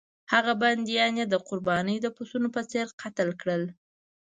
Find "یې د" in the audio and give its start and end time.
1.19-1.35